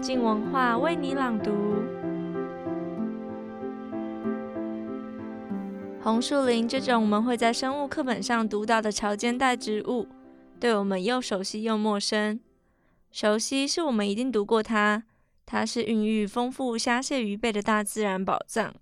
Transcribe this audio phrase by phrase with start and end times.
[0.00, 1.52] 静文化为你朗读。
[6.02, 10.08] 红树林这种我们会在生物课本上读到的潮间带植物，
[10.58, 12.40] 对我们又熟悉又陌生。
[13.12, 15.02] 熟悉是我们一定读过它，
[15.44, 18.72] 它是孕育丰富虾蟹鱼贝的大自然宝藏，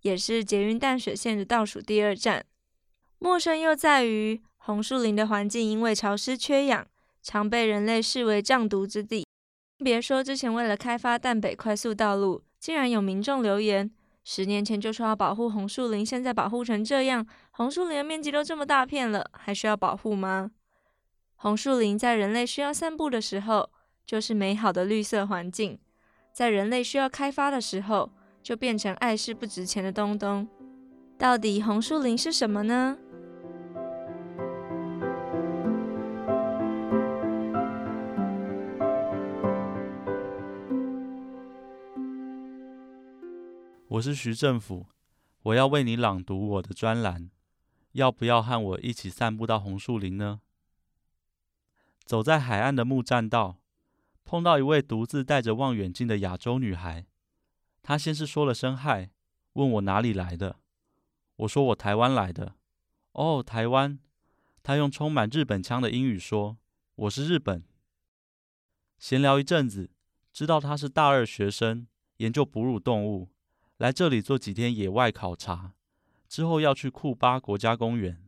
[0.00, 2.46] 也是捷运淡水线的倒数第二站。
[3.18, 6.86] 陌生又在于红树林的环境因为潮湿缺氧，
[7.22, 9.25] 常被人类视为瘴毒之地。
[9.78, 13.90] 别说之前为了开发淡北快速道路，竟然有民众留言：
[14.24, 20.50] 十年前就说要保护红树林，现在保护成这样，红树林的面积都这么大片了，还需要保护吗？
[21.34, 23.70] 红树林在人类需要散步的时候，
[24.06, 25.76] 就是美好的绿色环境；
[26.32, 28.10] 在人类需要开发的时候，
[28.42, 30.48] 就变成碍事不值钱的东东。
[31.18, 32.96] 到底红树林是什么呢？
[43.96, 44.88] 我是徐政府，
[45.42, 47.30] 我要为你朗读我的专栏。
[47.92, 50.42] 要不要和我一起散步到红树林呢？
[52.04, 53.58] 走在海岸的木栈道，
[54.24, 57.06] 碰到一位独自带着望远镜的亚洲女孩。
[57.82, 59.10] 她先是说了声嗨，
[59.54, 60.56] 问我哪里来的。
[61.36, 62.54] 我说我台湾来的。
[63.12, 63.98] 哦，台湾。
[64.62, 66.58] 她用充满日本腔的英语说
[66.96, 67.64] ：“我是日本。”
[68.98, 69.90] 闲聊一阵子，
[70.32, 71.86] 知道她是大二学生，
[72.18, 73.30] 研究哺乳动物。
[73.78, 75.74] 来这里做几天野外考察，
[76.28, 78.26] 之后要去库巴国家公园。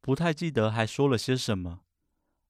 [0.00, 1.80] 不太记得还说了些什么。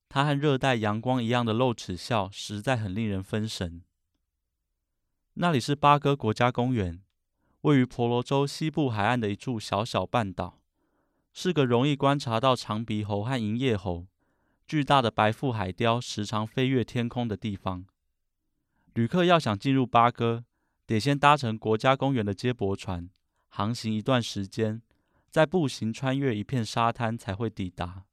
[0.09, 3.83] 他和热带阳光一样的露齿笑，实在很令人分神。
[5.35, 7.03] 那里是巴哥国家公园，
[7.63, 10.63] 位于婆罗洲西部海岸的一处小小半岛，
[11.35, 14.07] 是个容易观察到长鼻猴和银叶猴、
[14.67, 17.85] 巨大的白腹海雕时常飞越天空的地方。
[18.95, 20.45] 旅客要想进入巴哥，
[20.89, 23.11] 得先搭乘国家公园的接驳船，
[23.49, 24.81] 航行一段时间，
[25.31, 28.07] 再步行穿越一片沙滩才会抵达。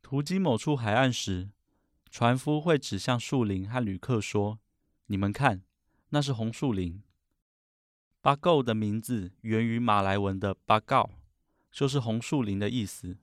[0.00, 1.50] 途经某处海岸时，
[2.10, 4.58] 船夫会指向树林和旅客说
[5.08, 5.60] ：“你们看，
[6.08, 7.02] 那是红树林。”
[8.22, 11.10] 巴够的名字源于马来文的“巴告”，
[11.70, 13.18] 就是红树林的意思。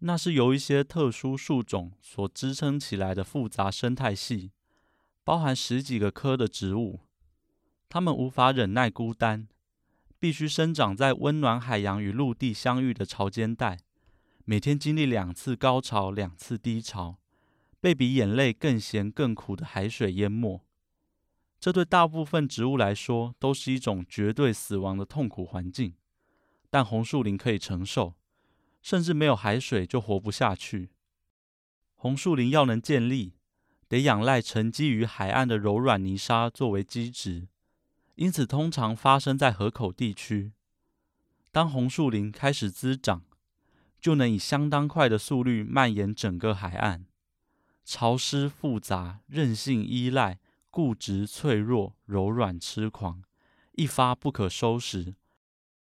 [0.00, 4.50] 那是由一些特殊树种所支撑起来的复杂生态系，
[5.22, 6.98] 包含十几个科的植物。
[7.92, 9.48] 它们无法忍耐孤单，
[10.20, 13.80] 必须生长在温暖海洋与陆地相遇的潮间带，
[14.44, 17.18] 每天经历两次高潮、两次低潮，
[17.80, 20.64] 被比眼泪更咸更苦的海水淹没。
[21.58, 25.94] 这对大部分植物来说都是一种绝对死亡的痛苦环境，
[26.70, 28.14] 但红树林可以承受，
[28.80, 30.90] 甚至没有海水就活不下去。
[31.96, 33.34] 红树林要能建立，
[33.88, 37.48] 得仰赖沉积于海岸的柔软泥沙作为基质。
[38.20, 40.52] 因此，通常发生在河口地区。
[41.50, 43.22] 当红树林开始滋长，
[43.98, 47.06] 就能以相当快的速率蔓延整个海岸。
[47.82, 50.38] 潮湿、复杂、韧性、依赖、
[50.68, 53.22] 固执、脆弱、柔软、痴狂，
[53.72, 55.14] 一发不可收拾。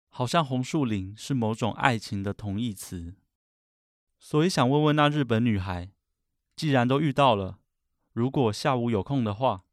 [0.09, 3.17] 好像红树林是某种爱情的同义词。
[4.21, 5.91] 所以，想问问那日本女孩，
[6.55, 7.59] 既然都遇到了，
[8.13, 9.65] 如果下午有空的话。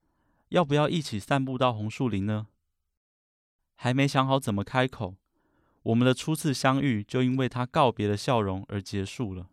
[0.50, 2.48] 要不要一起散步到红树林呢？
[3.76, 5.18] 还没想好怎么开口，
[5.84, 9.50] 我们的初次相遇就因为他告别的笑容而结束了。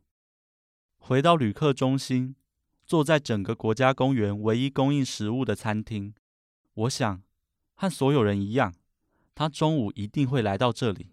[0.99, 2.37] 回到旅客中心，
[2.87, 6.15] 坐在整个国家公园唯一供应食物的餐厅，
[6.75, 7.23] 我想
[7.75, 8.73] 和所有人一样，
[9.35, 11.11] 他中午一定会来到这里。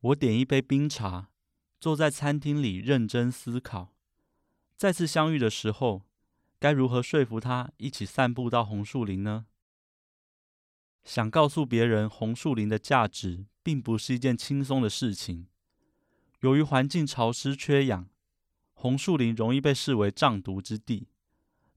[0.00, 1.28] 我点一杯冰茶，
[1.78, 3.94] 坐在餐厅里认真思考。
[4.76, 6.02] 再次相遇的时候。
[6.60, 9.46] 该如何说服他一起散步到红树林呢？
[11.02, 15.46] 想告诉别人红树林的价值，并不是一件轻松的事情。
[16.40, 18.10] 由于环境潮湿缺氧，
[18.74, 21.08] 红树林容易被视为瘴毒之地。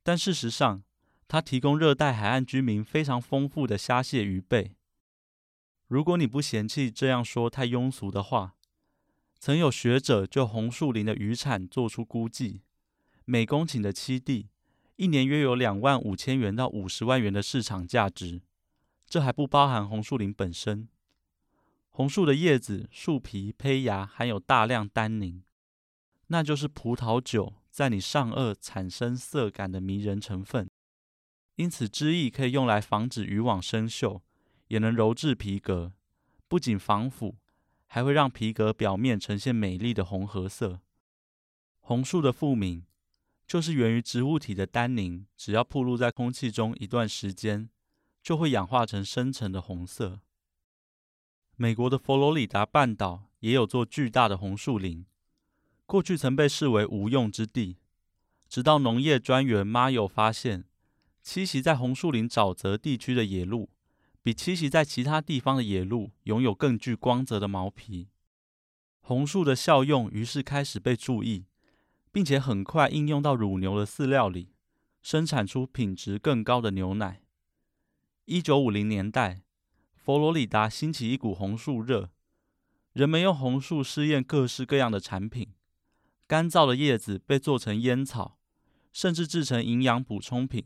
[0.03, 0.83] 但事实上，
[1.29, 4.75] 它提供热带海岸居民非常丰富的虾蟹鱼贝。
[5.87, 8.55] 如果你不嫌弃这样说太庸俗的话，
[9.39, 12.63] 曾有学者就红树林的渔产做出估计：
[13.23, 14.49] 每公顷的栖地。
[14.95, 18.41] 一年约有两万五千元到五十万元的市场价值，
[19.07, 20.87] 这还不包含红树林本身。
[21.89, 25.43] 红树的叶子、树皮、胚芽含有大量单宁，
[26.27, 30.69] 那就是葡萄酒在你上颚产生涩感的迷人成分。
[31.55, 34.21] 因此，汁液可以用来防止渔网生锈，
[34.67, 35.93] 也能鞣制皮革，
[36.47, 37.35] 不仅防腐，
[37.87, 40.81] 还会让皮革表面呈现美丽的红褐色。
[41.79, 42.85] 红树的复名。
[43.45, 47.69] 就是源于植物体的单宁，只要暴露在空气中一段时间，
[48.21, 50.21] 就会氧化成深层的红色。
[51.55, 55.05] 美国的佛罗里达半岛也有座巨大的红树林，
[55.85, 57.77] 过去曾被视为无用之地，
[58.49, 60.65] 直到农业专员 Mayo 发现，
[61.23, 63.69] 栖息在红树林沼泽地区的野鹿，
[64.23, 68.09] 比栖息在其他地方的野鹿拥有更具光泽的毛皮。
[69.01, 71.45] 红树的效用于是开始被注意，
[72.13, 74.53] 并且很快应用到乳牛的饲料里，
[75.01, 77.23] 生产出品质更高的牛奶。
[78.25, 79.41] 一九五零年代，
[79.95, 82.11] 佛罗里达兴起一股红树热，
[82.93, 85.53] 人们用红树试验各式各样的产品，
[86.27, 88.37] 干燥的叶子被做成烟草，
[88.91, 90.63] 甚至制成营养补充品。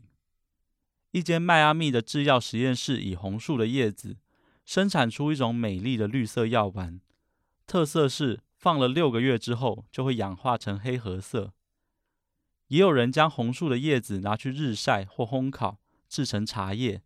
[1.12, 4.18] 一间迈阿密的制药实验室以红树的叶子
[4.66, 7.00] 生产出一种美丽的绿色药丸，
[7.66, 11.54] 特色是放了六个月之后就会氧化成黑褐色。
[12.66, 15.78] 也有人将红树的叶子拿去日晒或烘烤，
[16.08, 17.00] 制成茶叶。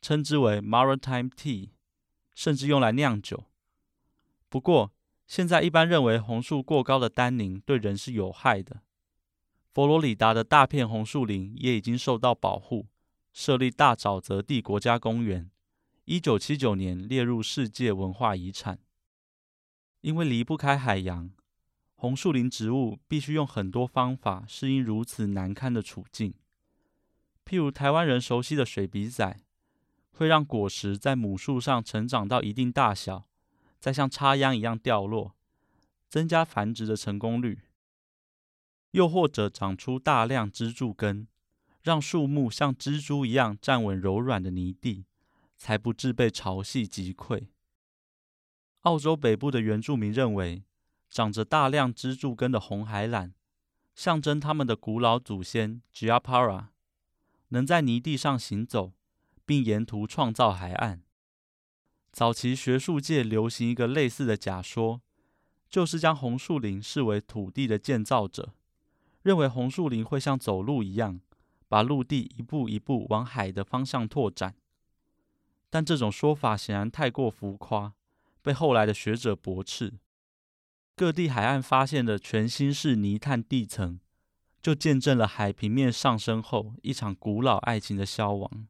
[0.00, 1.70] 称之为 Maritime Tea，
[2.32, 3.46] 甚至用来酿酒。
[4.48, 4.92] 不过，
[5.26, 8.82] 现在一般认为红树过高的单宁对人是有害的。
[9.72, 12.86] 佛罗里达的大片红树林也已经受到保护，
[13.32, 15.50] 设立大沼泽地国家公园，
[16.04, 18.78] 一九七九年列入世界文化遗产。
[20.00, 21.30] 因为离不开海洋，
[21.94, 26.34] 红树林植物必须用很多方法适应如此难堪的处境，
[27.44, 29.40] 譬如台湾人熟悉的水笔仔。
[30.10, 33.28] 会让果实在母树上成长到一定大小，
[33.78, 35.36] 再像插秧一样掉落，
[36.08, 37.60] 增加繁殖的成功率。
[38.90, 41.28] 又或者长出大量支柱根，
[41.82, 45.04] 让树木像蜘蛛一样站稳柔软的泥地，
[45.56, 47.46] 才不致被潮汐击溃。
[48.82, 50.64] 澳洲北部的原住民认为，
[51.08, 53.32] 长着大量支柱根的红海榄，
[53.94, 56.68] 象征他们的古老祖先 Giapara，
[57.48, 58.92] 能在泥地上行走。
[59.48, 61.02] 并沿途创造海岸。
[62.12, 65.00] 早期学术界流行一个类似的假说，
[65.70, 68.52] 就是将红树林视为土地的建造者，
[69.22, 71.22] 认为红树林会像走路一样，
[71.66, 74.54] 把陆地一步一步往海的方向拓展。
[75.70, 77.94] 但这种说法显然太过浮夸，
[78.42, 79.94] 被后来的学者驳斥。
[80.96, 84.00] 各地海岸发现的全新式泥炭地层，
[84.60, 88.66] 就见证了海平面上升后一场古老爱情的消亡。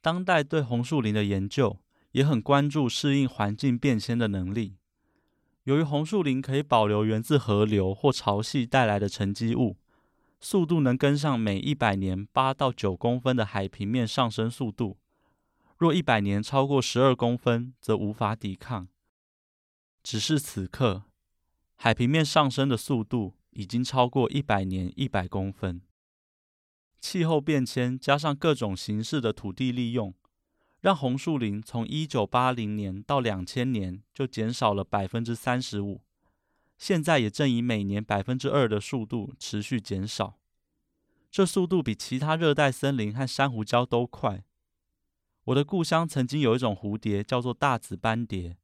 [0.00, 1.80] 当代对红树林的研究
[2.12, 4.76] 也很关注适应环境变迁的能力。
[5.64, 9.78] 由于红树林可以保留源自河流或潮汐带来的沉积物，
[10.38, 14.98] 速度能跟上每一百年八到九公分的海平面上升速度。
[15.76, 18.88] 若一百年超过十二公分，则无法抵抗。
[20.02, 21.04] 只是此刻，
[21.76, 25.80] 海平面上升的速度已经超过一百年一百公分。
[27.00, 30.14] 气候变迁加上各种形式的土地利用，
[30.80, 36.02] 让红树林从一九八零年到两千年就减少了百分之三十五，
[36.78, 40.38] 现在也正以每年百分之二的速度持续减少。
[41.30, 44.44] 这速度比其他热带森林和珊瑚礁都快。
[45.44, 48.56] 我的故乡曾经有一种蝴蝶叫做大紫斑蝶，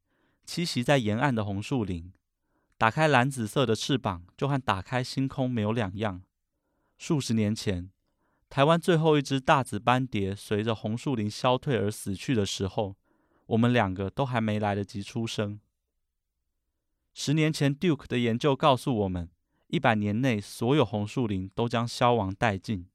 [0.47, 2.11] 栖息在沿岸的红树林，
[2.79, 6.23] 打开蓝紫色的翅膀就和打开星空没有两样。
[6.97, 7.91] 数十年前，
[8.49, 12.97] 台湾最后一只大紫斑蝶随着红树林消退而死去的时候，
[13.45, 15.61] 我们两个都还没来得及出生。
[17.13, 19.29] 十年前，Duke 的研究告诉我们，
[19.67, 22.87] 一百年内所有红树林都将消亡殆尽。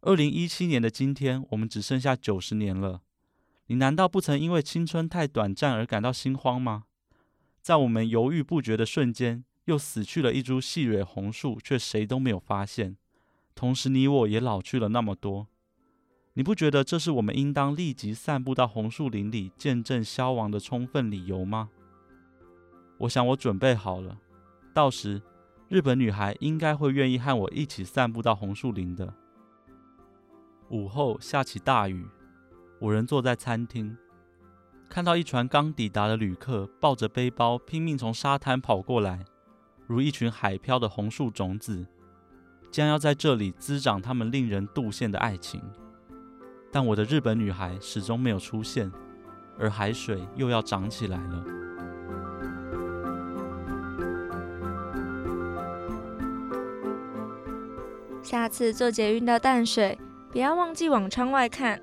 [0.00, 3.02] 二零一七年的今天，我们只剩下九十年了。
[3.70, 6.86] 你难道不曾因为青春太短暂而感到心慌吗？
[7.62, 12.96] 在我们犹豫不决的瞬间，又死去了一株细蕊红树，却谁都没有发现。
[13.54, 15.46] 同时，你我也老去了那么多，
[16.32, 21.70] 你不觉得这是我们应当立即散步到红树林里见证消亡的充分理由吗？
[22.98, 24.18] 我想我准备好了，
[24.74, 25.22] 到时
[25.68, 29.14] 日本女孩应该会愿意和我一起散步到红树林的。
[30.70, 32.04] 午后下起大雨，
[32.80, 33.94] 我仍坐在餐厅，
[34.88, 39.22] 看到一船刚抵达的旅客抱着背包拼命从沙滩跑过来，
[39.86, 41.86] 如一群海漂的红树种子。
[42.70, 45.60] 将要在这里滋长他们令人妒羡的爱情，
[46.72, 48.90] 但我的日本女孩始终没有出现，
[49.58, 51.44] 而海水又要涨起来了。
[58.22, 59.98] 下次坐捷运到淡水，
[60.30, 61.82] 不要忘记往窗外看。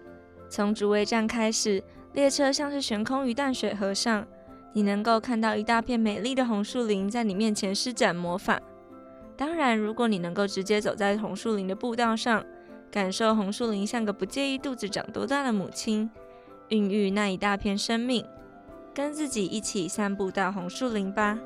[0.50, 4.26] 从竹围站开始，列车像是悬空于淡水河上，
[4.74, 8.60] 你能够看到一大片美丽的红树林在你面前施展魔法。
[9.36, 12.44] 当然，如果你能够直接走在红树林的步道上，
[12.90, 16.10] 感受红树林像个不介意肚子长多大的母亲，
[16.70, 18.26] 孕育那一大片生命，
[18.94, 21.38] 跟自己一起散步到红树林吧。